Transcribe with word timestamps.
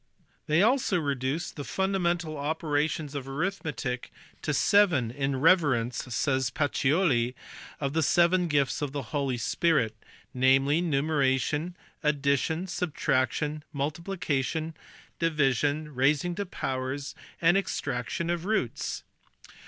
They 0.47 0.63
also 0.63 0.97
reduced 0.99 1.55
the 1.57 1.63
fundamental 1.63 2.35
operations 2.35 3.13
of 3.13 3.29
arithmetic" 3.29 4.11
to 4.41 4.51
seven, 4.51 5.11
in 5.11 5.39
reverence" 5.39 5.97
says 6.15 6.49
Pacioli 6.49 7.35
"of 7.79 7.93
the 7.93 8.01
seven 8.01 8.47
gifts 8.47 8.81
of 8.81 8.93
the 8.93 9.03
Holy 9.13 9.37
Spirit: 9.37 9.95
namely, 10.33 10.81
numeration, 10.81 11.77
addition, 12.01 12.65
subtraction, 12.65 13.63
multiplication, 13.71 14.73
division, 15.19 15.93
raising 15.93 16.33
to 16.33 16.47
powers, 16.47 17.13
and 17.39 17.55
extraction 17.55 18.31
of 18.31 18.43
roots." 18.45 19.03